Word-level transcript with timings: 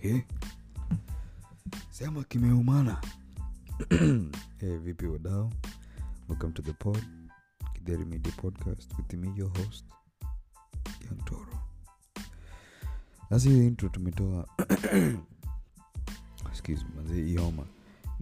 He? 0.00 0.24
Sema 1.90 2.24
kimeumana. 2.24 3.00
hey, 4.60 4.76
vipi 4.84 5.06
wadao 5.06 5.52
Welcome 6.28 6.52
to 6.52 6.62
the 6.62 6.72
pod, 6.72 7.02
kidheri 7.74 8.04
Media 8.04 8.32
Podcast 8.32 8.96
with 8.96 9.12
me, 9.14 9.32
your 9.36 9.48
host, 9.58 9.84
Young 11.04 11.24
Toro. 11.24 11.58
Sasa 13.28 13.48
hiyo 13.50 13.64
intro 13.64 13.88
tumetoa 13.88 14.46
excuse 16.50 16.84
me, 16.84 17.14
hii 17.14 17.36
homa 17.36 17.66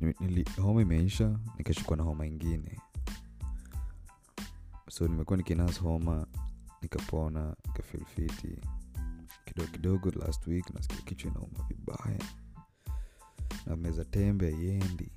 Nili- 0.00 0.60
homa 0.60 0.82
imeisha 0.82 1.38
nikashikwa 1.58 1.96
na 1.96 2.02
homa 2.02 2.26
ingine 2.26 2.80
so 4.90 5.08
nimekuwa 5.08 5.36
nikinas 5.36 5.80
homa 5.80 6.26
nikapona 6.82 7.56
nikafeel 7.66 8.04
fiti 8.04 8.58
kidogo 9.48 9.70
kidogo 9.72 10.10
last 10.10 10.46
week 10.46 10.70
nasikia 10.74 10.96
kichwa 11.02 11.30
inauma 11.30 11.64
vibaya. 11.68 12.18
Na 13.66 13.76
meza 13.76 14.04
tembe 14.04 14.50
haiendi. 14.54 15.12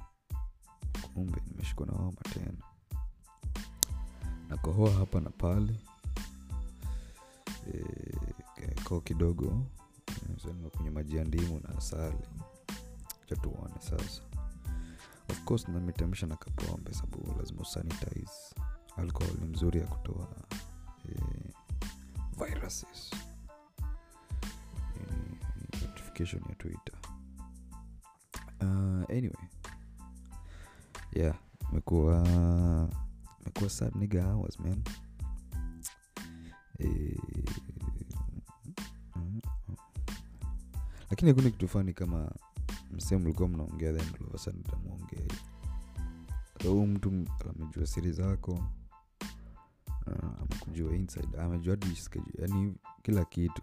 Kumbe 1.14 1.42
nimeshikwa 1.48 1.86
na 1.88 1.94
homa 1.94 2.22
tena. 2.34 2.64
Nakohoa 4.50 4.92
hapa 4.92 5.22
na 5.22 5.30
pale. 5.30 5.76
E, 7.74 8.82
koo 8.84 9.00
kidogo. 9.02 9.66
Eh, 10.08 10.46
nimekunywa 10.46 10.92
maji 10.94 11.18
ya 11.18 11.24
ndimu 11.24 11.60
na 11.60 11.78
asali. 11.78 12.28
Cha 13.26 13.36
tuone 13.36 13.76
sasa. 13.80 14.22
Of 15.30 15.44
course 15.44 15.68
nametamsha 15.68 16.28
na 16.28 16.36
kapombe 16.36 16.94
sababu 16.94 17.36
lazima 17.40 17.62
usanitize. 17.62 18.56
Alcohol 18.98 19.38
ni 19.42 19.46
mzuri 19.48 19.80
ya 19.80 19.88
kutoa 19.88 20.28
e, 21.10 21.16
viruses 22.46 23.12
notification 26.22 26.44
ya 26.50 26.56
twitter. 26.56 26.96
Uh, 28.62 29.18
anyway. 29.18 29.48
Yeah 31.14 31.36
imekuwa 31.72 32.28
imekuwa 33.42 33.70
sad 33.70 33.96
nigga 33.96 34.26
hours 34.26 34.60
man. 34.60 34.84
E, 36.80 37.18
lakini 41.10 41.32
hakuna 41.32 41.50
kitu 41.50 41.68
fani 41.68 41.94
kama 41.94 42.32
msehemu 42.92 43.26
mlikuwa 43.26 43.50
mnaongea 43.50 43.94
then 43.94 44.08
all 44.16 44.28
of 44.28 44.36
a 44.36 44.38
sudden 44.38 44.62
utamwongea 44.68 45.28
huu 46.64 46.88
mtu 46.88 47.26
amejua 47.50 47.86
siri 47.86 48.12
zako 48.12 48.52
uh, 50.08 50.42
amekujua 50.42 50.96
inside 50.96 51.38
amejua 51.42 51.78
yani 52.40 52.76
kila 53.04 53.26
kitu 53.26 53.62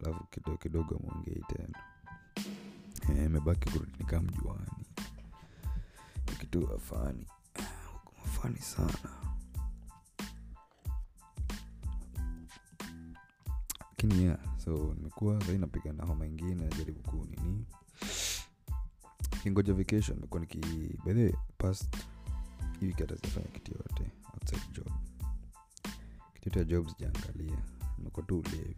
alafu 0.00 0.24
kidogo 0.24 0.56
kidogo 0.58 0.98
mwongei 1.04 1.44
tena. 1.48 1.78
Eh, 3.10 3.24
imebaki 3.26 3.70
kurudi 3.70 3.92
nikaa 3.98 4.20
mjuani. 4.20 4.86
Ni 6.30 6.36
kitu 6.36 6.72
afani. 6.74 7.26
Afani 8.24 8.58
sana. 8.58 8.98
Lakini 13.90 14.22
yeah 14.22 14.38
so 14.64 14.94
nimekuwa 14.96 15.40
sahii 15.44 15.58
napiga 15.58 15.92
na 15.92 16.04
homa 16.04 16.26
ingine 16.26 16.54
najaribu 16.54 17.00
kuu 17.10 17.24
nini. 17.24 17.64
Kingoja 19.42 19.74
vacation 19.74 20.16
nimekuwa 20.16 20.40
niki 20.40 20.58
bedhe 21.04 21.34
past 21.58 21.96
hii 22.80 22.86
wiki 22.86 23.02
hata 23.02 23.16
kitu 23.52 23.72
yote 23.72 24.10
outside 24.34 24.62
job. 24.72 24.92
Kitu 26.34 26.48
yote 26.48 26.58
ya 26.58 26.64
job 26.64 26.88
sijaangalia. 26.88 27.58
Nimekuwa 27.98 28.26
tu 28.26 28.38
ulevi 28.38 28.76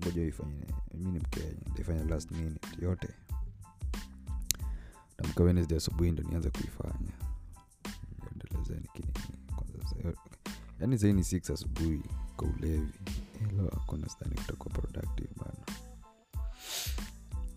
ngoja 0.00 0.22
ifanye 0.24 0.64
mi 0.94 1.10
ni 1.12 1.18
mkenya 1.18 1.52
nitaifanya 1.66 2.04
last 2.04 2.30
minute 2.30 2.68
yote. 2.84 3.08
Namka 5.18 5.42
wednesday 5.44 5.76
asubuhi 5.78 6.10
ndo 6.12 6.22
nianze 6.22 6.50
kuifanya. 6.50 7.12
Yaani 10.80 10.98
sahii 10.98 11.12
ni 11.12 11.24
six 11.24 11.50
asubuhi 11.50 12.02
kwa 12.36 12.48
ulevi. 12.48 12.92
Hilo 13.38 13.68
hakuna 13.74 14.08
stani 14.08 14.34
kutakuwa 14.34 14.74
productive 14.74 15.28
bana. 15.36 15.80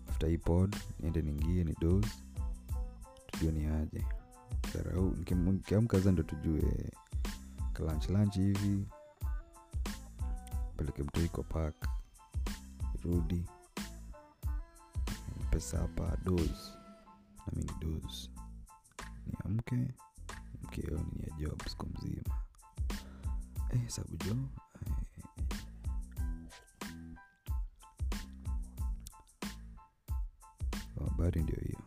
After 0.08 0.28
hii 0.28 0.38
niende 1.00 1.22
ningie 1.22 1.64
ni 1.64 1.74
dos 1.80 2.06
tujue 3.26 3.52
ni 3.52 3.66
aje. 3.66 4.06
Sarau, 4.72 5.16
nikiamka 5.52 6.00
za 6.00 6.12
ndo 6.12 6.22
tujue. 6.22 6.90
Kalanchlanch 7.72 8.34
hivi. 8.36 8.86
Peleke 10.76 11.02
mtoiko 11.02 11.42
kwa 11.42 11.72
rudi. 13.04 13.44
Pesa 15.50 15.78
hapa 15.78 16.16
dos 16.24 16.72
nami 17.46 17.64
ni 17.64 19.34
amke 19.44 19.76
niamke 19.76 19.94
mkeo 20.62 20.98
ni 21.12 21.22
ya 21.22 21.30
job 21.38 21.62
siku 21.68 21.86
mzima. 21.86 22.34
Eh, 23.70 23.88
sabu 23.88 24.16
jo 24.16 24.36
eh, 31.36 31.42
ndio 31.42 31.56
hiyo. 31.60 31.78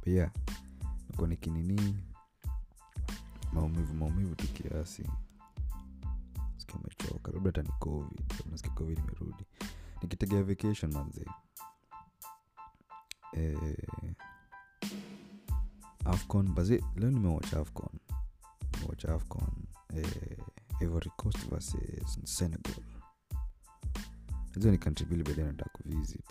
Pia 0.00 0.30
nikuwa 1.10 1.28
nikinini 1.28 1.96
maumivu 3.52 3.94
maumivu 3.94 4.34
tu 4.34 4.46
kiasi. 4.48 5.10
Sikia 6.56 6.74
umechoka 6.74 7.32
labda 7.32 7.48
hata 7.50 7.62
ni 7.62 7.68
covid. 7.78 8.32
Nasikia 8.50 8.72
covid 8.72 8.98
imerudi 8.98 9.44
nikitegea 10.02 10.42
vacation 10.42 10.92
manzi 10.92 11.26
eh, 13.32 13.76
afcon 16.04 16.48
bazi 16.54 16.84
leo 16.96 17.10
nimewacha 17.10 17.60
afcon. 17.60 17.98
Nimewacha 18.72 19.14
afcon 19.14 19.48
eh, 19.96 20.38
ivory 20.80 21.10
coast 21.16 21.48
versus 21.50 22.18
senegal. 22.24 22.84
Hizo 24.54 24.70
ni 24.70 24.78
country 24.78 25.06
bili 25.06 25.22
baadaye 25.22 25.48
nataka 25.48 25.70
kuvisit. 25.70 26.30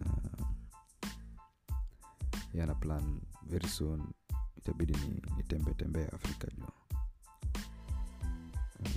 Uh, 0.00 0.46
yana 2.54 2.74
plan 2.74 3.20
very 3.42 3.68
soon. 3.68 4.12
Itabidi 4.56 4.92
ni 4.92 5.22
nitembe 5.36 5.74
tembee 5.74 6.04
afrika 6.06 6.48
juu. 6.56 6.64
Uh, 8.80 8.90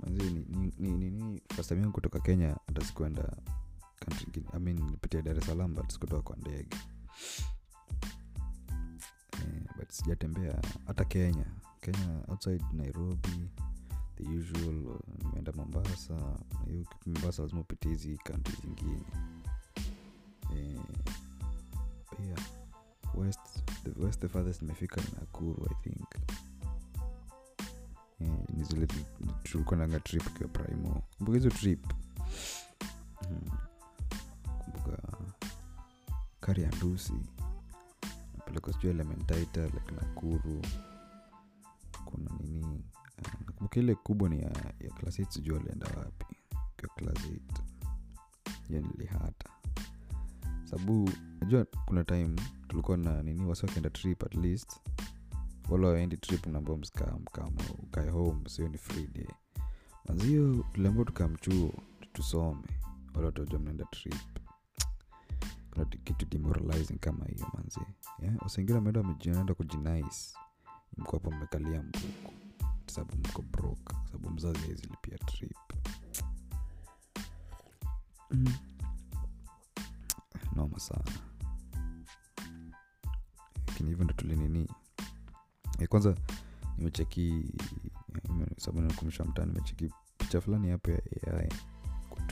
manzi 0.00 0.22
ni, 0.30 0.44
ni, 0.48 0.72
ni, 0.78 0.90
ni, 0.96 1.10
ni 1.10 1.42
yangu 1.70 1.92
kutoka 1.92 2.20
kenya 2.20 2.56
hata 2.78 2.86
sikuenda 2.86 3.36
country 4.04 4.44
es 5.38 5.46
salaam 5.46 5.74
but 5.74 5.90
sikutoka 5.92 6.22
kwa 6.22 6.36
ndege. 6.36 6.76
Eh, 9.32 9.62
but 9.76 9.90
sijatembea 9.90 10.62
hata 10.86 11.04
kenya. 11.04 11.44
Kenya 11.80 12.22
outside 12.28 12.64
nairobi 12.72 13.48
the 14.16 14.22
usual 14.22 14.98
nimeenda 15.22 15.52
mombasa. 15.52 16.38
Mombasa 17.06 17.42
lazima 17.42 17.60
upitie 17.60 17.90
hizi 17.90 18.16
kanti 18.16 18.52
zingine. 18.62 19.02
Eh, 20.56 20.80
pia 22.16 22.36
west 23.14 23.64
the 23.84 24.04
west 24.04 24.20
the 24.20 24.28
farthest 24.28 24.62
nimefika 24.62 25.00
ni 25.00 25.06
nakuru 25.20 25.66
i 25.70 25.74
think. 25.90 26.08
Eh, 28.20 28.28
ni 28.54 28.64
zile 28.64 28.86
tulikuwa 29.42 29.76
nanga 29.76 30.00
trip 30.00 30.32
kiwa 30.38 30.48
primo. 30.48 31.02
Kumbuka 31.16 31.38
hizo 31.38 31.50
trip 31.50 31.86
kari 36.48 36.62
ya 36.62 36.70
ndusi. 36.70 37.12
Napeleka 38.36 38.72
sijuu 38.72 38.90
elementaita 38.90 39.64
like 39.64 39.92
nakuru. 39.96 40.62
Kuna 42.04 42.30
nini? 42.40 42.84
Uh, 43.18 43.40
nakumbuka 43.46 43.80
ile 43.80 43.94
kubwa 43.94 44.28
ni 44.28 44.38
ya, 44.40 44.50
ya 44.80 44.90
class 44.90 45.18
8 45.18 45.30
sijuu 45.30 45.56
alienda 45.56 45.86
wapi. 45.86 46.36
Kwa 46.80 46.88
class 46.88 47.26
8 47.26 47.38
hiyo 48.68 48.80
nilihata. 48.80 49.50
Sababu 50.64 51.10
najua 51.40 51.66
kuna 51.86 52.04
time 52.04 52.36
tulikuwa 52.68 52.96
na 52.96 53.22
nini 53.22 53.44
wasi 53.46 53.66
wakienda 53.66 53.90
trip 53.90 54.22
at 54.24 54.34
least. 54.34 54.80
Wala 55.68 55.88
waendi 55.88 56.16
trip 56.16 56.46
mnaambao 56.46 56.76
mskam 56.76 57.24
kama 57.32 57.62
ukae 57.78 58.10
home 58.10 58.48
sio 58.48 58.68
ni 58.68 58.78
free 58.78 59.06
day. 59.06 59.28
Tuliambao 60.72 61.04
tukamchuo 61.04 61.74
tusome. 62.12 62.62
Wala 63.14 63.26
watajua 63.26 63.58
mnaenda 63.60 63.84
trip 63.84 64.14
kuna 65.70 65.84
kitu 65.84 66.26
demoralizing 66.26 66.98
kama 66.98 67.24
hiyo 67.24 67.46
manzi 67.54 67.80
yeah? 68.22 68.34
wasengine 68.42 68.74
wameenda 68.78 69.00
wamejienda 69.00 69.54
kujinais 69.54 70.34
mko 70.96 71.12
hapo 71.16 71.30
mmekalia 71.30 71.82
mbuku 71.82 72.32
sababu 72.86 73.16
mko 73.28 73.42
broke. 73.42 73.94
Sababu 74.06 74.30
mzazi 74.30 74.58
aizilipia 74.58 75.18
trip. 75.18 75.56
Mm. 78.30 78.52
noma 80.56 80.78
sana. 80.80 81.04
Lakini 83.66 83.88
hivyo 83.90 84.04
ndo 84.04 84.14
tulinini 84.14 84.68
e, 85.78 85.86
kwanza 85.86 86.14
nimecheki 86.78 87.52
sababu 88.56 88.80
nakumisha 88.86 89.24
mtaa 89.24 89.44
nimecheki 89.44 89.90
picha 90.18 90.40
fulani 90.40 90.70
hapo 90.70 90.90
ya 90.90 91.00
ai 91.40 91.48
kwa 92.10 92.22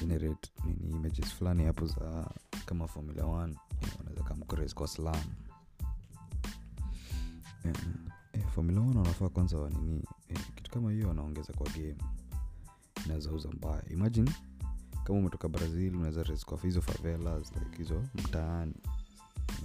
generate 0.00 0.50
nini 0.64 0.90
images 0.96 1.34
fulani 1.34 1.64
hapo 1.64 1.86
za 1.86 2.30
kama 2.66 2.86
formula 2.88 3.22
1 3.22 3.54
wanaweza 3.98 4.22
kamkores 4.24 4.74
kwa 4.74 4.88
slam. 4.88 5.22
Eh, 7.64 7.72
eh, 8.32 8.44
formula 8.54 8.80
1 8.80 8.96
wanafaa 8.98 9.28
kwanza 9.28 9.58
wanini 9.58 10.04
eh, 10.28 10.38
kitu 10.54 10.70
kama 10.70 10.92
hiyo 10.92 11.08
wanaongeza 11.08 11.52
kwa 11.52 11.66
game 11.66 11.96
inawezauza 13.04 13.48
mbaya. 13.50 13.82
Imagine 13.90 14.32
kama 15.04 15.18
umetoka 15.18 15.48
brazil 15.48 15.96
unaweza 15.96 16.22
res 16.22 16.44
kwa 16.44 16.58
hizo 16.58 16.82
favelas 16.82 17.52
like 17.56 17.76
hizo 17.78 18.02
mtaani. 18.14 18.74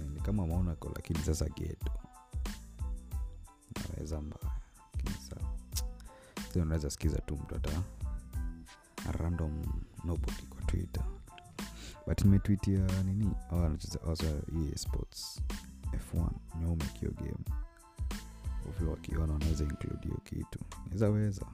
Eh, 0.00 0.08
ni 0.14 0.20
kama 0.20 0.46
monaco 0.46 0.92
lakini 0.96 1.18
sasa 1.18 1.48
geto 1.48 1.92
naweza 3.88 4.20
mbaya 4.20 4.52
lakini 4.94 5.16
sa 5.28 5.36
unaweza 6.62 6.90
sikiza 6.90 7.18
tu 7.18 7.36
mtu 7.36 7.54
hata 7.54 7.82
random 9.12 9.62
nobody 10.04 10.42
kwa 10.42 10.62
twitter. 10.62 11.04
But 12.06 12.24
nimetwitia 12.24 13.02
nini? 13.02 13.30
Hawa 13.50 13.62
wanacheza 13.62 13.98
wasa 14.06 14.24
EA 14.26 14.76
sports 14.78 15.40
f1 15.92 16.30
nyeumekio 16.60 17.10
game. 17.10 17.44
Vile 18.78 18.90
wakiona 18.90 19.32
wanaweza 19.32 19.64
include 19.64 19.98
hiyo 20.08 20.20
kitu. 20.24 20.58
Naweza 20.86 21.08
weza. 21.10 21.46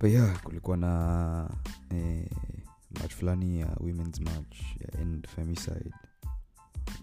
But 0.00 0.10
yeah 0.10 0.42
kulikuwa 0.42 0.76
na 0.76 1.50
eh, 1.90 2.30
match 2.90 3.14
fulani 3.14 3.60
ya 3.60 3.66
women's 3.80 4.20
match 4.20 4.56
ya 4.80 5.00
end 5.00 5.28
femicide. 5.28 5.90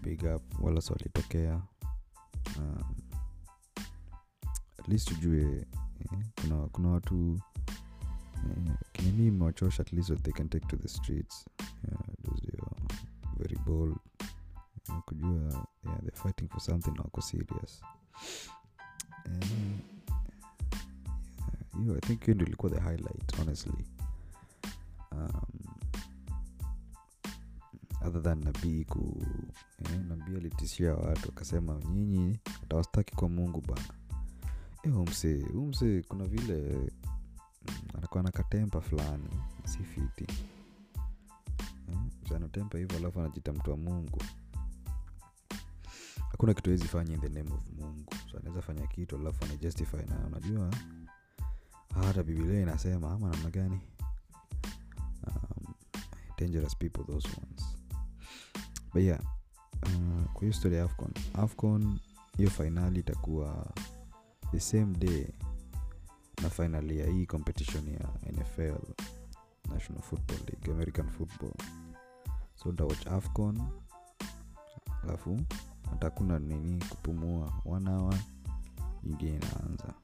Big 0.02 0.22
up 0.36 0.60
walas 0.60 0.90
walitokea. 0.90 1.62
Um, 2.58 2.94
at 4.78 4.88
least 4.88 5.10
ujue 5.10 5.66
eh, 6.00 6.18
kuna, 6.40 6.56
kuna 6.68 6.88
watu 6.88 7.40
kinini 8.92 9.26
imewachosha 9.26 9.82
at 9.82 9.92
least 9.92 10.10
what 10.10 10.22
they 10.22 10.32
can 10.32 10.48
take 10.48 10.66
to 10.66 10.76
the 10.76 10.88
streets. 10.88 11.44
Yeah, 11.60 11.98
those 12.24 12.42
they 12.42 12.58
are 12.58 12.76
very 13.38 13.56
bold. 13.66 13.96
Eh, 14.90 15.00
kujua 15.06 15.66
yeah, 15.84 16.00
they're 16.02 16.16
fighting 16.22 16.48
for 16.48 16.60
something 16.60 16.90
wako 16.98 17.20
serious. 17.20 17.82
Yeah, 21.86 21.96
i 21.96 22.00
think 22.00 22.24
hiyo 22.24 22.34
ndio 22.34 22.46
ilikuwa 22.46 22.72
the 22.72 22.80
highlight 22.80 23.38
honestly. 23.38 23.84
Um, 25.12 25.30
other 28.06 28.22
than 28.22 28.44
nabii 28.44 28.84
ku 28.84 29.26
eh, 29.84 30.00
nabii 30.08 30.36
alitishia 30.36 30.94
watu 30.94 31.28
akasema 31.28 31.80
nyinyi 31.94 32.38
atawastaki 32.64 33.16
kwa 33.16 33.28
mungu 33.28 33.60
bana 33.60 33.94
eh, 34.82 34.96
umse 34.98 35.36
umse 35.54 36.02
kuna 36.08 36.24
vile 36.24 36.90
anakuwa 38.14 38.22
na 38.22 38.30
katempa 38.30 38.80
fulani 38.80 39.28
si 39.64 39.78
eh, 40.16 40.26
anatempa 42.36 42.78
hivyo 42.78 42.98
alafu 42.98 43.20
anajita 43.20 43.52
mtu 43.52 43.70
wa 43.70 43.76
mungu. 43.76 44.22
Hakuna 46.30 46.54
kitu 46.54 46.70
hezi 46.70 46.84
fanya 46.84 47.14
in 47.14 47.20
the 47.20 47.28
name 47.28 47.50
of 47.52 47.70
mungu. 47.78 48.14
So 48.30 48.38
anaweza 48.38 48.62
fanya 48.62 48.86
kitu 48.86 49.16
alafu 49.16 49.44
anajustify 49.44 49.96
nayo. 49.96 50.26
Unajua 50.26 50.70
hata 51.94 52.22
bibilia 52.22 52.60
inasema 52.60 53.10
ama 53.10 53.30
namna 53.30 53.50
gani? 53.50 53.80
Um, 55.26 55.74
dangerous 56.38 56.76
people 56.76 57.04
those 57.04 57.28
ones. 57.28 57.76
But 58.92 59.02
yeah 59.02 59.20
uh, 59.82 60.24
kwa 60.32 60.40
hiyo 60.40 60.52
story 60.52 60.78
afcon. 60.78 61.10
Afcon 61.34 61.98
hiyo 62.36 62.50
fainali 62.50 63.00
itakuwa 63.00 63.74
the 64.50 64.60
same 64.60 64.96
day 64.96 65.26
na 66.42 66.50
finali 66.50 66.98
ya 66.98 67.06
hii 67.06 67.26
competition 67.26 67.88
ya 67.88 68.08
nfl 68.32 68.76
national 69.68 70.02
football 70.02 70.38
league 70.46 70.72
american 70.72 71.08
football 71.10 71.52
so 72.54 72.68
utawatch 72.68 73.06
afcon 73.06 73.62
alafu 75.02 75.40
hatakuna 75.90 76.38
nini 76.38 76.84
kupumua 76.88 77.52
one 77.64 77.90
hour 77.90 78.14
ingine 79.04 79.36
inaanza 79.36 79.94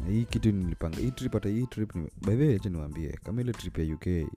na 0.00 0.06
hii 0.10 0.24
kitu 0.24 0.52
nilipanga 0.52 0.98
hii 0.98 1.10
trip 1.10 1.32
hata 1.32 1.48
hii 1.48 1.66
trip 1.66 1.94
ni, 1.94 2.02
by 2.26 2.36
the 2.36 2.46
way 2.46 2.56
acha 2.56 2.68
niwaambie 2.70 3.08
kama 3.22 3.40
ile 3.40 3.52
trip 3.52 3.78
ya 3.78 3.94
uk 3.94 4.30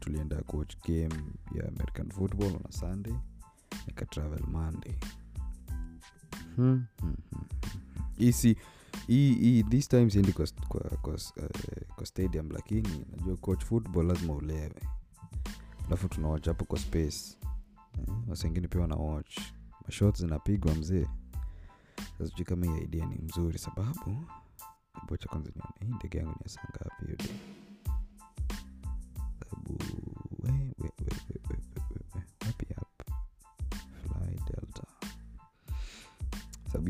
tulienda 0.00 0.42
coach 0.42 0.76
game 0.88 1.14
ya 1.54 1.68
american 1.68 2.10
football 2.10 2.54
on 2.56 2.62
a 2.68 2.72
sunday 2.72 3.14
nika 3.86 4.06
travel 4.06 4.42
monday 4.46 4.94
hmm. 6.56 6.84
hmm, 7.00 7.14
hmm. 7.30 7.44
hii 8.16 8.32
si 8.32 8.56
hii 9.06 9.62
this 9.62 9.88
time 9.88 10.10
siendi 10.10 10.32
kwa, 10.32 10.46
kwa, 11.02 11.14
uh, 11.14 11.94
kwa 11.96 12.06
stadium 12.06 12.50
lakini 12.50 13.04
najua 13.16 13.36
coach 13.36 13.64
football 13.64 14.06
lazima 14.06 14.34
ulewe. 14.34 14.74
Alafu 15.86 16.08
tunawatch 16.08 16.46
hapo 16.46 16.64
kwa 16.64 16.78
space. 16.78 17.38
Eh, 17.98 18.14
wasengine 18.28 18.68
pia 18.68 18.80
wanawatch. 18.80 19.38
Mashot 19.86 20.18
zinapigwa 20.18 20.74
mzee. 20.74 21.06
Sasijui 22.18 22.44
kama 22.44 22.66
hii 22.66 22.82
idea 22.84 23.06
ni 23.06 23.16
mzuri 23.18 23.58
sababu 23.58 24.24
bocha 25.08 25.28
kwanza 25.28 25.50
nione 25.56 25.86
hii 25.90 25.94
ndege 25.96 26.18
yangu 26.18 26.30
ni 26.30 26.42
ya 26.42 26.48
saa 26.48 26.62
ngapi 26.70 27.30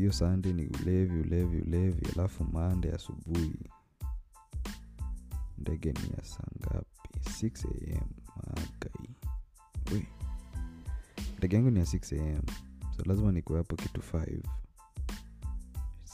hiyo 0.01 0.11
sande 0.13 0.53
ni 0.53 0.67
ulevi 0.67 1.19
ulevi 1.19 1.61
ulevi 1.61 2.07
alafu 2.15 2.43
mande 2.43 2.91
asubuhi. 2.93 3.59
Ndege 5.57 5.91
ni 5.93 6.13
ya 6.17 6.23
saa 6.23 6.47
ngapi? 6.59 7.19
6 7.19 7.97
am 8.01 8.09
magai 8.35 9.15
ndege 11.37 11.55
yangu 11.55 11.69
ni 11.71 11.79
ya 11.79 11.85
6 11.85 12.35
am 12.37 12.43
so 12.97 13.03
lazima 13.05 13.31
nikuwe 13.31 13.57
hapo 13.59 13.75
kitu 13.75 14.01
5 14.01 14.41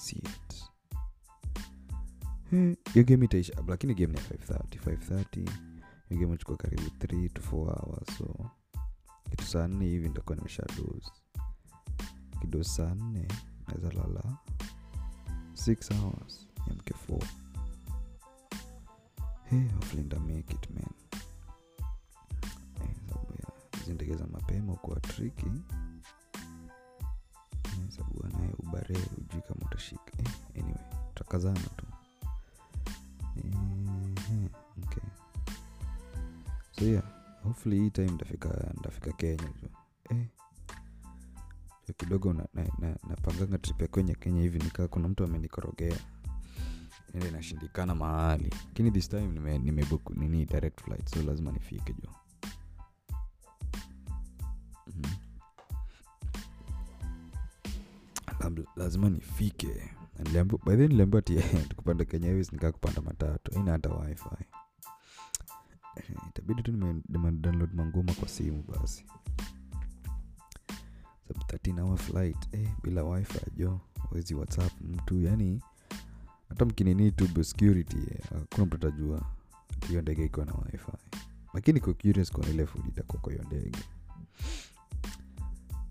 Shit. 0.05 0.69
Eh, 2.53 2.77
hiyo 2.93 3.05
game 3.05 3.25
itaisha 3.25 3.53
lakini 3.67 3.93
game 3.93 4.13
ni 4.13 4.17
ya 4.19 4.23
530 4.23 4.79
530 4.79 5.49
hiyo 6.09 6.21
game 6.21 6.33
achukua 6.33 6.57
karibu 6.57 6.83
3 6.83 7.29
to 7.29 7.41
4 7.41 7.55
hours 7.55 8.17
so 8.17 8.49
kitu 9.29 9.43
saa 9.45 9.67
nne 9.67 9.85
hivi 9.85 10.07
nitakuwa 10.07 10.35
nimesha 10.35 10.63
dos 10.77 11.11
kido 12.41 12.63
saa 12.63 12.95
nne 12.95 13.27
naweza 13.67 13.91
lala 13.91 14.37
6 15.53 15.93
hours 16.01 16.47
mk 16.67 16.91
4 17.09 17.23
hey, 19.49 19.67
hopefully 19.69 20.03
nita 20.03 20.17
it 20.53 20.69
man. 20.69 20.93
Eh, 22.81 22.95
mapema 24.27 24.75
kuwa 24.75 24.99
triki 24.99 25.45
eh, 27.65 27.89
sababu 27.89 28.25
anaye 28.25 28.53
ubare 28.59 28.95
ujui 29.17 29.41
kama 29.41 29.61
utashika. 29.65 30.11
Eh, 30.19 30.31
anyway 30.63 30.83
utakazana 31.11 31.59
tu. 31.59 31.85
Okay. 34.83 35.03
so 36.71 36.85
yeah 36.85 37.03
hopefully 37.43 37.79
hii 37.79 37.89
time 37.89 38.11
ndafika 38.11 38.73
ndafika 38.79 39.11
kenya 39.11 39.43
eh. 39.43 39.49
jo 39.63 39.69
kidogo 41.97 42.33
napanganga 42.33 43.45
na, 43.45 43.47
na, 43.51 43.57
trip 43.57 43.91
kwenye 43.91 44.15
kenya 44.15 44.41
hivi 44.41 44.59
nikaa 44.59 44.87
kuna 44.87 45.07
mtu 45.07 45.23
amenikorogea. 45.23 45.97
Ende 47.13 47.27
inashindikana 47.27 47.95
mahali. 47.95 48.49
Lakini 48.67 48.91
this 48.91 49.09
time 49.09 49.27
nime, 49.27 49.57
nimebook 49.59 50.09
nini 50.09 50.45
direct 50.45 50.81
flight 50.81 51.09
so 51.09 51.23
lazima 51.23 51.51
nifike 51.51 51.93
jo 51.93 52.09
Mhm. 54.87 55.13
Lab- 58.39 58.67
lazima 58.75 59.09
nifike. 59.09 59.67
Bahe 60.65 60.87
niliambiwa- 60.87 61.21
ti 61.21 61.35
tukupanda 61.69 62.05
kenya 62.05 62.27
hivi 62.29 62.47
nikaa 62.51 62.71
kupanda 62.71 63.01
matatu. 63.01 63.59
Ina 63.59 63.71
hata 63.71 63.89
wifi. 63.89 64.29
Eh, 65.95 66.03
itabidi 66.29 66.63
tu 66.63 66.71
nime- 66.71 67.01
nimedownload 67.09 67.73
mangoma 67.73 68.13
kwa 68.13 68.27
simu 68.27 68.63
basi. 68.63 69.05
sababu 69.05 69.23
13 69.29 69.56
hour 71.79 71.97
flight. 71.97 72.37
Eh, 72.51 72.69
bila 72.83 73.03
wifi 73.03 73.39
jo 73.55 73.79
wezi 74.11 74.35
whatsapp 74.35 74.71
mtu. 74.81 75.21
Yani 75.21 75.61
hata 76.49 76.65
mkinini 76.65 77.11
tu 77.11 77.43
security 77.43 77.97
eh, 77.97 78.41
mtu 78.57 78.75
atajua 78.75 79.21
hiyo 79.87 80.01
ndege 80.01 80.25
ikiwa 80.25 80.45
na 80.45 80.53
wifi. 80.53 80.91
Lakini 81.53 81.79
kwa 81.79 81.93
curious 81.93 82.31
kwa 82.31 82.49
ile 82.49 82.65
food 82.65 82.87
itakuwa 82.87 83.21
kwa 83.21 83.33
hiyo 83.33 83.45
ndege. 83.45 83.79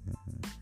Eh, 0.08 0.14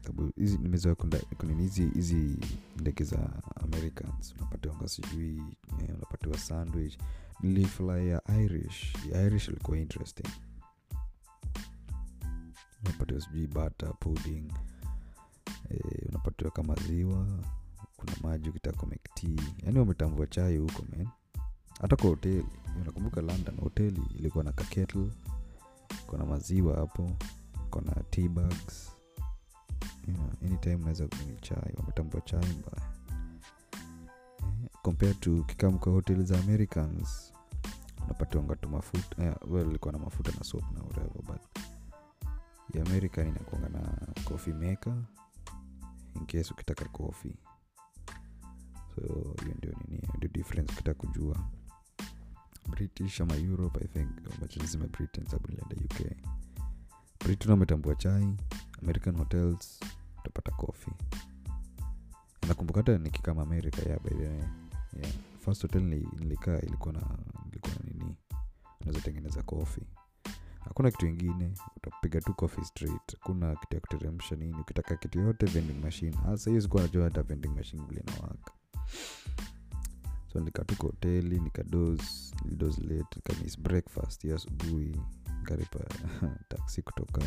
sababu 0.02 0.33
hizi 0.37 0.59
nimezoea 0.59 0.95
kunini 1.38 1.69
hizi 1.95 2.37
ndege 2.81 3.04
za 3.04 3.43
americans 3.57 4.35
unapatiwanga 4.38 4.88
sijui 4.88 5.43
eh, 5.81 5.88
unapatiwa 5.97 6.38
sandwich. 6.38 6.99
Nilifly 7.43 8.09
ya 8.09 8.23
irish. 8.40 8.95
Ya 9.12 9.23
irish 9.23 9.49
ilikuwa 9.49 9.78
interesting 9.78 10.28
unapatiwa 12.84 13.20
sijui 13.20 13.46
bata 13.46 13.86
pudding. 13.92 14.52
E, 15.70 16.06
unapatiwa 16.08 16.50
kama 16.50 16.74
ziwa 16.74 17.26
kuna 17.96 18.12
maji 18.22 18.48
ukitaka 18.50 18.86
make 18.86 19.10
yaani 19.64 19.78
wametambua 19.78 20.26
chai 20.26 20.56
huko 20.56 20.84
men 20.92 21.08
hata 21.80 21.96
kwa 21.96 22.10
hoteli 22.10 22.46
unakumbuka 22.80 23.20
london 23.20 23.60
hoteli 23.60 24.02
ilikuwa 24.18 24.44
na 24.44 24.52
kaketl 24.52 25.10
kona 26.06 26.24
maziwa 26.26 26.76
hapo 26.76 27.10
kona 27.70 27.92
tbags 28.10 28.90
unaweza 30.74 31.08
kunywa 31.08 31.40
chai 31.40 31.74
wametambua 31.76 32.20
chai 32.20 32.38
mbaya. 32.58 32.90
Eh, 34.64 34.70
compared 34.82 35.20
to 35.20 35.42
kikamka 35.42 35.90
hotel 35.90 36.24
za 36.24 36.38
americans 36.38 37.32
unapatiwanga 38.04 38.56
tu 38.56 38.68
mafuta 38.68 39.24
eh, 39.24 39.34
well 39.50 39.66
ilikuwa 39.68 39.92
na 39.92 39.98
mafuta 39.98 40.32
na 40.38 40.44
soap 40.44 40.64
na 40.74 40.80
whatever 40.80 41.22
but 41.22 41.53
ya 42.75 42.83
american 42.87 43.28
inakuanga 43.28 43.69
na 43.69 43.81
coffee 44.25 44.52
maker 44.52 45.02
in 46.14 46.45
ukitaka 46.50 46.85
coffee. 46.85 47.37
So 48.95 49.02
hiyo 49.43 49.54
ndio 49.59 49.73
nini 49.88 50.02
ndio 50.16 50.28
difference 50.31 50.73
ukitaka 50.73 51.07
kujua. 51.07 51.49
British 52.71 53.21
ama 53.21 53.35
europe 53.37 53.81
i 53.85 53.88
think 53.88 54.09
machanisema 54.40 54.87
britain 54.87 55.26
sababu 55.26 55.49
nilienda 55.49 55.76
uk 55.85 56.16
britain 57.25 57.50
wametambua 57.50 57.95
chai 57.95 58.37
american 58.83 59.16
hotels 59.16 59.81
utapata 60.21 60.50
coffee. 60.50 60.95
Nakumbuka 62.49 62.81
hata 62.81 62.99
nikikama 62.99 63.43
america 63.43 63.78
yeah, 63.87 64.00
by 64.02 64.11
the 64.11 64.25
yeah. 64.25 65.12
first 65.40 65.62
hotel 65.62 65.83
nilikaa 65.83 66.59
ilikuwa 66.59 66.93
na 66.95 67.19
ilikuwa 67.50 67.75
na 67.75 67.90
nini? 67.93 68.16
Unaweza 68.81 69.00
tengeneza 69.00 69.43
coffee 69.43 69.87
hakuna 70.64 70.90
kitu 70.90 71.06
ingine. 71.06 71.54
Utapiga 71.76 72.21
tu 72.21 72.35
coffee 72.35 72.64
street 72.64 73.12
hakuna 73.21 73.56
kitu 73.56 73.75
ya 73.75 73.80
kuteremsha 73.80 74.37
nini. 74.37 74.56
Ukitaka 74.61 74.97
kitu 74.97 75.21
yote 75.21 75.47
vending 75.47 75.80
machine. 75.85 76.16
Hasa 76.16 76.50
hiyo 76.50 76.62
sikuwa 76.62 76.83
najua 76.83 77.04
hata 77.04 77.23
vending 77.23 77.49
machine 77.49 77.83
vile 77.88 78.04
so 80.33 80.40
nikatuka 80.40 80.83
hoteli 80.83 81.40
nikados 81.40 82.35
nilidos 82.44 82.78
late. 82.78 83.16
Nikamis 83.16 83.61
breakfast. 83.61 84.25
Ya 84.25 84.35
asubuhi. 84.37 85.00
Nikaripa 85.38 85.78
taxi 86.49 86.83
kutoka 86.83 87.21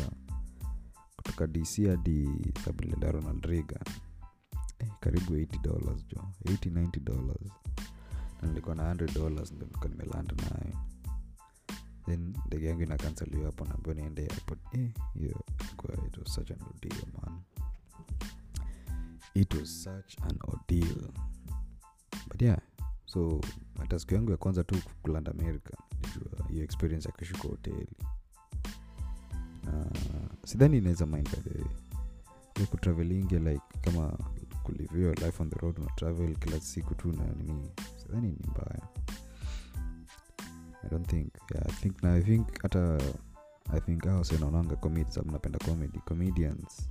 kutoka 1.16 1.46
dc 1.46 1.86
hadi 1.88 2.28
sababu 2.64 2.82
nilienda 2.82 3.12
ronald 3.12 3.44
reagan. 3.44 3.84
Eh, 4.78 4.88
karibu 5.00 5.34
80 5.34 5.62
dollars 5.62 6.06
jo 6.08 6.24
80 6.44 6.70
90 6.70 7.00
dollars. 7.00 7.52
Na 8.42 8.48
nilikuwa 8.48 8.74
na 8.74 8.94
100 8.94 9.14
dollars 9.14 9.52
ndo 9.52 9.66
nilikuwa 9.66 9.88
nimelanda 9.88 10.34
nayo 10.34 10.76
then 12.08 12.34
ndege 12.46 12.66
yangu 12.66 12.82
inakanseliwa 12.82 13.46
hapo 13.46 13.64
naambiwa 13.64 13.94
niende 13.94 14.22
airport. 14.22 14.60
Eh, 14.72 14.90
hiyo 15.14 15.44
yeah, 15.88 16.06
it 16.06 16.18
was 16.18 16.34
such 16.34 16.50
an 16.50 16.58
ordeal 16.66 17.06
man. 17.22 17.40
It 19.34 19.54
was 19.54 19.82
such 19.82 20.18
an 20.22 20.38
ordeal. 20.48 21.10
But 22.28 22.42
yeah 22.42 22.58
so 23.08 23.40
hata 23.78 23.98
siku 23.98 24.14
yangu 24.14 24.30
ya 24.30 24.36
kwanza 24.36 24.64
tu 24.64 24.76
kulanda 25.02 25.30
america 25.30 25.70
nilijua 26.02 26.46
hiyo 26.48 26.64
experience 26.64 27.08
ya 27.08 27.14
kushuka 27.14 27.48
hoteli. 27.48 27.96
Sidhani 30.44 30.78
inaweza 30.78 31.06
mind 31.06 31.28
by 31.30 31.36
the 31.50 31.58
way 31.58 31.68
hiyo 33.28 33.38
like 33.38 33.62
kama 33.80 34.18
kulivio 34.62 35.14
life 35.14 35.42
on 35.42 35.50
the 35.50 35.58
road 35.58 35.78
una 35.82 35.90
travel 35.90 36.36
kila 36.36 36.60
siku 36.60 36.94
tu 36.94 37.12
na 37.12 37.24
nini 37.26 37.70
sidhani 37.96 38.28
ni 38.28 38.46
mbaya 38.50 38.88
i 40.84 40.88
don't 40.90 41.06
think 41.08 41.32
yeah, 41.54 41.66
i 41.66 41.72
think 41.72 42.02
na 42.02 42.12
i 42.12 42.22
think 42.22 42.62
hata 42.62 42.98
i 43.72 43.80
think 43.80 44.04
hao 44.04 44.24
senaonanga 44.24 44.76
comedy 44.76 45.10
napenda 45.24 45.58
comedy 45.58 45.98
comedians 45.98 46.88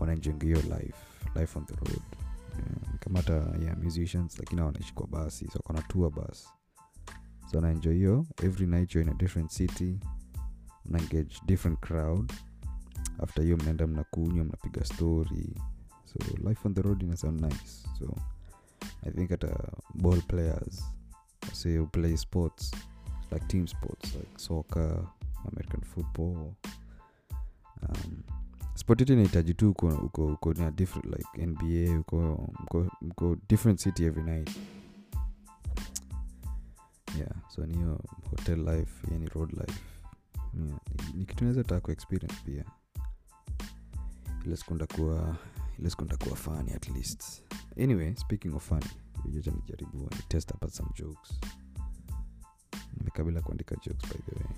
wanaenjenga 0.00 0.44
hiyo 0.46 0.62
life 0.62 1.12
life 1.34 1.58
on 1.58 1.66
the 1.66 1.74
road. 1.74 2.02
Yeah, 2.56 2.98
kama 3.00 3.18
hata 3.18 3.54
yeah, 3.62 3.78
musicians 3.78 4.38
lakini 4.38 4.58
hao 4.58 4.66
wanaishi 4.66 4.94
kwa 4.94 5.06
basi 5.06 5.48
so 5.48 5.58
kona 5.58 5.82
tour 5.82 6.10
bus. 6.10 6.48
So 7.50 7.56
wanaenjoy 7.56 7.94
hiyo 7.94 8.26
every 8.42 8.66
night 8.66 8.94
you're 8.94 9.10
in 9.10 9.16
a 9.16 9.18
different 9.18 9.50
city 9.50 10.00
mna 10.84 10.98
engage 10.98 11.40
different 11.46 11.80
crowd. 11.80 12.32
After 13.18 13.44
hiyo 13.44 13.56
mnaenda 13.56 13.86
mnakunywa 13.86 14.44
mnapiga 14.44 14.84
story. 14.84 15.54
So 16.04 16.48
life 16.48 16.68
on 16.68 16.74
the 16.74 16.82
road 16.82 17.02
ina 17.02 17.16
sound 17.16 17.40
nice. 17.40 17.88
So 17.98 18.16
i 19.02 19.10
think 19.10 19.30
hata 19.30 19.72
ball 19.94 20.22
players 20.22 20.84
say 21.52 21.78
who 21.78 21.86
play 21.86 22.16
sports 22.16 22.72
like 23.32 23.46
team 23.46 23.66
sports 23.66 24.14
like 24.14 24.38
soccer 24.38 25.06
american 25.52 25.80
football. 25.80 26.54
Um, 27.82 28.22
sport 28.74 29.00
yote 29.00 29.54
tu 29.54 29.70
uko, 29.70 29.88
uko, 29.88 30.26
uko 30.26 30.52
na 30.54 30.70
different 30.70 31.06
like 31.16 31.46
nba 31.46 31.98
uko, 32.00 32.34
uko, 32.64 32.86
uko 33.10 33.36
different 33.48 33.80
city 33.80 34.04
every 34.04 34.22
night. 34.22 34.50
Yeah 37.18 37.32
so 37.48 37.66
niyo 37.66 38.00
hotel 38.30 38.58
life 38.64 39.06
yani 39.10 39.26
road 39.28 39.52
life. 39.52 39.80
Yeah, 40.54 40.78
ni- 41.14 41.24
kitu 41.26 41.44
naweza 41.44 41.80
kuexperience 41.80 42.36
pia. 42.44 42.64
Ile 44.46 44.56
siku 44.56 44.74
ndakuwa 44.74 45.36
ile 45.78 45.90
siku 45.90 46.04
ndakuwa 46.04 46.36
funny 46.36 46.72
at 46.72 46.88
least. 46.88 47.42
Anyway 47.82 48.14
speaking 48.16 48.54
of 48.54 48.68
funny 48.68 48.86
jaribu 49.66 50.08
test 50.28 50.50
up 50.50 50.64
at 50.64 50.70
some 50.70 50.90
jokes 50.94 51.40
nimekabila 52.98 53.40
kuandika 53.40 53.76
jokes 53.76 54.08
by 54.08 54.18
the 54.18 54.34
way. 54.36 54.54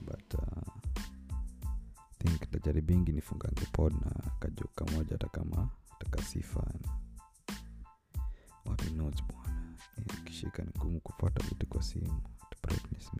But 0.00 0.34
uh, 0.34 0.74
think 2.18 2.50
tajaribingi 2.50 3.12
nifungange 3.12 3.66
pod 3.72 3.92
na 4.04 4.30
kajok 4.40 4.74
kamoja 4.74 5.10
hata 5.12 5.28
kama 5.28 5.68
takasifa 5.98 6.74
wapi 8.64 8.90
notes 8.90 9.22
bwana? 9.24 9.74
Kishika 10.24 10.62
ni 10.62 10.70
gumu 10.78 11.00
kupata 11.00 11.44
vitu 11.48 11.66
kwa 11.66 11.82
simu. 11.82 12.22
Brightness 12.62 13.10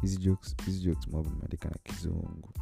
hizi 0.00 0.16
jokes 0.16 0.56
hizi 0.66 0.80
nimeandika 1.30 1.68
na 1.68 1.76
kizungu. 1.82 2.52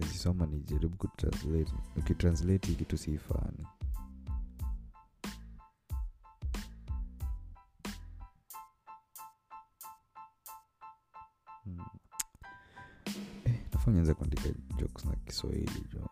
Nazisoma 0.00 0.46
nijaribu 0.46 0.96
kutranslate 0.96 1.72
ukitranslate 1.96 2.68
hii 2.68 2.74
kitu 2.74 2.98
siifani. 2.98 3.66
Hmm. 11.64 11.84
Eh, 13.44 13.60
nafaa 13.72 13.90
kuandika 14.14 14.48
jokes 14.76 15.04
na 15.04 15.16
kiswahili 15.16 15.84
jo 15.94 16.09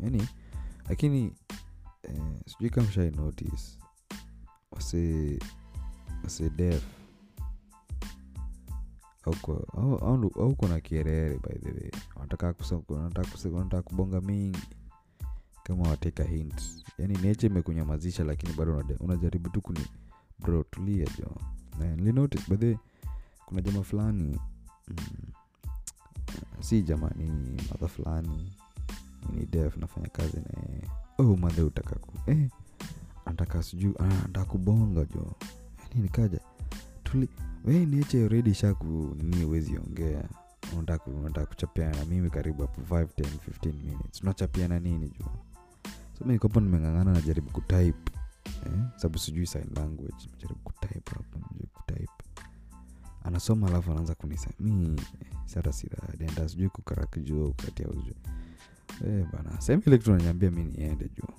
yani 0.00 0.28
lakini 0.88 1.32
eh, 2.02 2.22
sijui 2.46 2.70
kama 2.70 2.92
shai 2.92 3.10
notice 3.10 3.78
wase 4.70 5.38
wase 6.24 6.50
def 6.50 6.84
au, 10.36 10.54
kuna 10.56 10.80
kierere 10.80 11.38
by 11.38 11.58
the 11.58 11.70
way. 11.70 11.90
Wanataka 12.16 13.82
kubonga 13.82 14.20
mingi. 14.20 14.58
Kama 15.62 15.88
wateka 15.88 16.24
hint 16.24 16.62
yani 16.98 17.18
neche 17.18 17.46
imekunyamazisha 17.46 18.24
lakini 18.24 18.52
bado 18.52 18.84
unajaribu 19.00 19.48
tu 19.48 19.60
kuni 19.60 19.80
bro 20.38 20.62
tulia 20.70 21.06
jo. 21.18 21.36
Nilinotice 21.96 22.44
by 22.48 22.56
the 22.56 22.78
kuna 23.46 23.60
jama 23.60 23.82
fulani 23.82 24.40
mm, 24.88 24.96
si 26.60 26.82
jama 26.82 27.10
ni 27.16 27.30
madha 27.70 27.88
fulani 27.88 28.52
ni 29.32 29.46
dev 29.46 29.76
nafanya 29.76 30.08
kazi 30.08 30.36
na 30.36 30.62
yeye. 30.68 30.88
Oh 31.18 31.36
madhe 31.36 31.62
utaka 31.62 31.96
ku 31.98 32.12
eh, 32.26 32.48
anataka 33.24 33.62
sijuu 33.62 33.94
anataka 33.98 34.44
kubonga 34.44 35.04
jo. 35.04 35.32
Yani 35.88 36.02
nikaja. 36.02 36.40
Tuli 37.04 37.28
we 37.64 37.86
niache 37.86 38.28
redi 38.28 38.54
shaku 38.54 39.16
nini 39.22 39.44
uwezi 39.44 39.78
ongea. 39.78 40.28
Unataka 40.78 41.46
kuchapiana 41.46 41.96
na 41.96 42.04
mimi 42.04 42.30
karibu 42.30 42.62
hapo 42.62 42.94
5 42.94 43.04
10 43.04 43.26
15 43.62 43.72
minutes. 43.84 44.22
Unachapiana 44.22 44.80
nini 44.80 45.08
jua 45.08 45.32
so 46.18 46.24
mi 46.24 46.32
nikopo 46.32 46.60
nimeng'ang'ana 46.60 47.12
najaribu 47.12 47.50
kutype 47.50 48.12
eh? 48.66 48.72
sababu 48.96 49.18
sijui 49.18 49.46
sign 49.46 49.66
language. 49.76 50.28
Najaribu 50.32 50.60
kutype 50.64 51.10
hapo 51.14 51.38
kutype 51.74 52.08
anasoma 53.24 53.66
alafu 53.66 53.90
anaanza 53.92 54.14
kunisa 54.14 54.50
mi 54.60 55.00
sata 55.44 55.72
siradenda 55.72 56.48
sijui 56.48 56.68
kukaraki 56.68 57.20
juu 57.20 57.52
kati 57.52 57.82
ya 57.82 57.88
uju 57.88 58.14
eh, 59.06 59.26
bana 59.32 59.60
sehemu 59.60 59.82
ile 59.86 59.98
kitu 59.98 60.10
nanyambia 60.12 60.50
mi 60.50 60.64
niende 60.64 61.08
juu. 61.08 61.34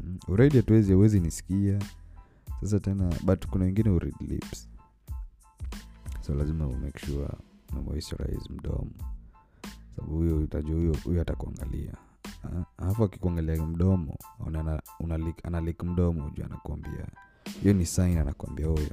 Mm. 0.00 0.18
hatuwezi 0.56 0.92
awezi 0.92 1.20
nisikia. 1.20 1.78
Sasa 2.60 2.80
tena 2.80 3.12
but 3.24 3.46
kuna 3.46 3.64
wengine 3.64 3.90
ured 3.90 4.14
lips. 4.20 4.68
So 6.20 6.34
lazima 6.34 6.66
umake 6.66 7.06
sure 7.06 7.28
umemoisturize 7.72 8.48
mdomo. 8.50 8.90
Sababu 9.96 10.16
huyo 10.16 10.36
utajua 10.38 10.96
huyo 11.04 11.22
atakuangalia. 11.22 11.92
Ah, 12.44 12.64
alafu 12.76 13.04
akikuangalia 13.04 13.66
mdomo 13.66 14.18
analik 15.44 15.82
mdomo 15.82 16.26
ujua 16.26 16.46
anakuambia. 16.46 17.06
Hiyo 17.62 17.74
ni 17.74 17.86
sign 17.86 18.18
anakuambia 18.18 18.66
huyo 18.66 18.90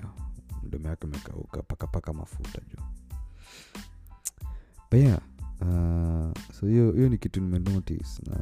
mdomo 0.64 0.88
yake 0.88 1.08
umekauka 1.08 1.62
pakapaka 1.64 2.14
mafuta 2.14 2.60
juu. 2.70 2.84
But 4.92 5.00
yeah, 5.02 5.20
uh, 5.62 6.32
so 6.54 6.68
hiyo 6.68 6.92
hiyo 6.92 7.10
ni 7.10 7.18
kitu 7.18 7.42
nimenotice 7.42 8.22
na, 8.30 8.38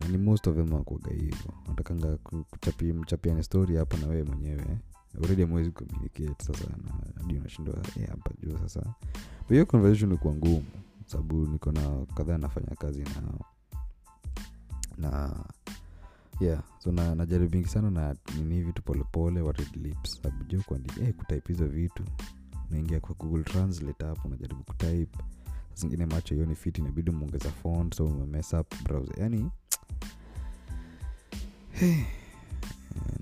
na 0.00 0.08
ni 0.08 0.18
most 0.18 0.46
of 0.46 0.56
them 0.56 0.74
akuaga 0.74 1.10
hivo 1.10 1.54
natakanga 1.68 2.18
mchapiane 2.94 3.42
story 3.42 3.76
hapo 3.76 3.96
na 3.96 4.06
wewe 4.06 4.22
mwenyewe. 4.22 4.62
Eh. 4.70 4.78
already 5.22 5.46
communicate 5.70 6.44
sasa 6.44 6.64
hadi 7.20 7.38
unashindwa 7.38 7.74
eh, 7.96 8.08
hapa 8.08 8.30
juu 8.42 8.58
sasa. 8.58 8.94
Hiyo 9.48 9.66
conversation 9.66 10.12
ikuwa 10.12 10.34
ngumu 10.34 10.64
sababu 11.06 11.46
niko 11.46 11.72
na 11.72 12.06
kadhaa 12.14 12.38
nafanya 12.38 12.76
kazi 12.76 13.02
nao 13.02 13.40
na 14.98 15.44
yeah 16.40 16.62
so 16.78 16.92
na 16.92 17.14
najaribingi 17.14 17.68
sana 17.68 17.90
na 17.90 18.16
nini 18.36 18.62
vitu 18.62 18.82
polepole 18.82 19.40
wa 19.40 19.54
lips 19.74 20.16
sababu 20.22 20.44
jo 20.44 20.62
kuandika 20.66 21.00
hey, 21.04 21.12
kutype 21.12 21.52
hizo 21.52 21.66
vitu. 21.66 22.02
Naingia 22.70 23.00
kwa 23.00 23.14
google 23.14 23.42
translate 23.44 24.04
hapo 24.04 24.28
najaribu 24.28 24.62
kutype 24.64 25.18
zingine 25.80 26.06
macho 26.06 26.34
hiyo 26.34 26.46
ni 26.46 26.54
fit 26.54 26.78
inabidi 26.78 27.10
umeongeza 27.10 27.50
font 27.50 27.94
so 27.94 28.04
umemess 28.04 28.52
up 28.52 28.74
browser. 28.84 29.20
Yani 29.20 29.50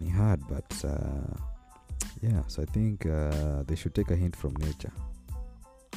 ni 0.01 0.11
hard 0.11 0.41
but 0.49 0.85
uh, 0.85 1.37
yeah 2.23 2.49
so 2.49 2.63
i 2.63 2.67
think 2.67 3.05
uh, 3.05 3.63
they 3.67 3.77
should 3.77 3.95
take 3.95 4.15
a 4.15 4.17
hint 4.17 4.37
from 4.37 4.53
nature. 4.53 4.93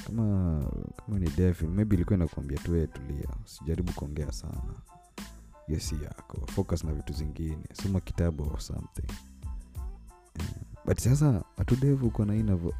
Kama 0.05 0.63
kama 1.05 1.19
ni 1.19 1.29
deaf 1.29 1.61
maybe 1.61 1.95
ilikuwa 1.95 2.15
inakuambia 2.17 2.57
tu 2.57 2.75
"Eh, 2.75 2.89
tulia 2.93 3.29
usijaribu 3.45 3.93
kuongea 3.93 4.31
sana. 4.31 4.73
Hiyo 5.67 5.79
si 5.79 5.95
yako 6.03 6.47
focus 6.47 6.83
na 6.83 6.93
vitu 6.93 7.13
zingine 7.13 7.63
soma 7.73 7.99
kitabu 7.99 8.43
or 8.43 8.59
something. 8.61 9.11
Yeah. 10.39 10.51
but 10.85 10.99
sasa 10.99 11.43
hatudevu 11.57 12.07
uko 12.07 12.25
na 12.25 12.35
inavo 12.35 12.73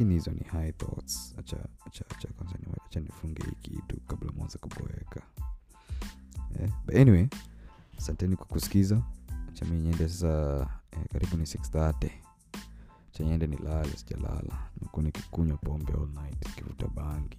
lakini 0.00 0.14
hizo 0.14 0.30
ni 0.30 0.40
high 0.44 0.72
thoughts. 0.72 1.34
Acha 1.38 1.56
kwanza 2.36 2.54
acha 2.86 3.00
nifunge 3.00 3.42
hii 3.42 3.56
kitu 3.62 3.96
kabla 4.06 4.32
mwanza 4.32 4.58
kuboeka. 4.58 5.22
Yeah. 6.58 6.70
but 6.86 6.94
anyway 6.96 7.26
asanteni 7.98 8.36
kwa 8.36 8.46
kusikiza. 8.46 9.02
Acha 9.48 9.64
mi 9.64 9.78
niende 9.80 10.08
sasa 10.08 10.60
eh, 10.92 10.98
karibu 11.12 11.36
ni 11.36 11.42
630 11.44 12.10
acha 13.12 13.24
niende 13.24 13.46
nilale 13.46 13.96
sijalala. 13.96 14.58
Nimekuwa 14.76 15.02
nikikunywa 15.02 15.56
pombe 15.56 15.92
all 15.92 16.08
night 16.08 16.54
kivuta 16.54 16.86
bangi. 16.88 17.38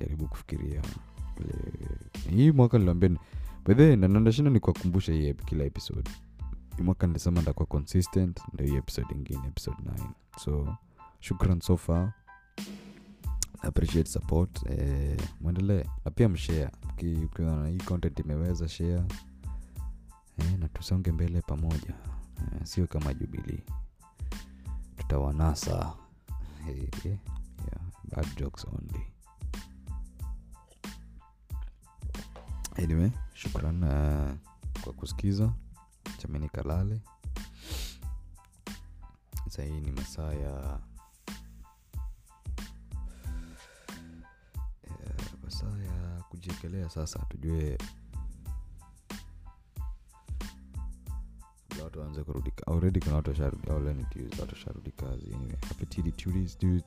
Jaribu 0.00 0.28
kufikiria 0.28 0.82
hii 2.30 2.50
mwaka 2.52 2.78
niliambia 2.78 3.08
bedhe 3.08 3.20
by 3.66 3.74
the 3.74 3.82
way, 3.86 3.96
na- 3.96 4.08
na- 4.08 4.20
nashinda 4.20 4.50
ni 4.50 4.60
kuwakumbusha 4.60 5.12
hii 5.12 5.34
kila 5.34 5.64
episode. 5.64 6.10
Hii 6.76 6.82
mwaka 6.82 7.06
nilisema 7.06 7.42
ndakuwa 7.42 7.66
consistent 7.66 8.40
ndo 8.52 8.64
hii 8.64 8.74
episode 8.76 9.14
ingine 9.14 9.46
episode 9.46 9.76
9 9.82 10.10
so 10.44 10.76
shukran 11.20 11.60
so 11.60 11.76
far 11.76 12.12
appreciate 13.62 14.08
support. 14.10 14.62
Eh, 14.70 15.16
mwendelee. 15.40 15.84
Na 16.04 16.10
pia 16.10 16.28
mshare. 16.28 16.70
Ukiona 17.24 17.68
hii 17.68 17.78
content 17.78 18.18
imeweza 18.18 18.68
share. 18.68 19.02
Eh, 20.38 20.58
na 20.58 20.68
tusonge 20.68 21.12
mbele 21.12 21.40
pamoja. 21.42 21.94
Eh, 22.38 22.64
sio 22.66 22.86
kama 22.86 23.14
jubilii 23.14 23.62
tutawanasa. 24.96 25.94
Hey, 26.66 26.82
eh, 26.82 26.88
yeah, 27.04 27.80
bad 28.16 28.26
jokes 28.36 28.64
only. 28.64 29.06
Anyway 32.84 33.10
shukran 33.34 33.82
uh, 33.84 34.34
kwa 34.84 34.92
kusikiza. 34.92 35.52
Chameni 36.18 36.48
kalale. 36.48 37.00
Sahii 39.48 39.80
ni 39.80 39.90
masaa 39.92 40.32
ya 40.32 40.78
kujiekelea 46.38 46.90
sasa 46.90 47.18
tujue 47.18 47.78
watu 51.84 52.00
waanze 52.00 52.24
kurudi 52.24 52.52
already 52.66 53.00
kuna 53.00 53.16
watu 53.16 53.30
washarudi 54.54 54.90
kazi. 54.90 55.26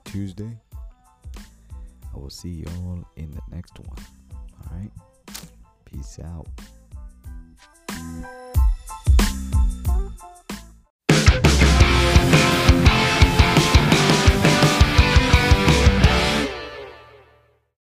Tuesday. 0.03 0.57
I 2.13 2.19
will 2.19 2.29
see 2.29 2.59
you 2.59 2.67
all 2.69 3.03
in 3.15 3.31
the 3.31 3.55
next 3.55 3.79
one. 3.79 4.01
All 4.33 4.77
right? 4.77 4.91
Peace 5.85 6.19
out 6.23 6.47